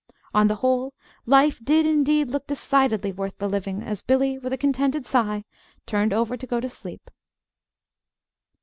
[0.33, 0.95] On the whole,
[1.27, 5.45] life did, indeed, look decidedly worth the living as Billy, with a contented sigh,
[5.85, 7.11] turned over to go to sleep.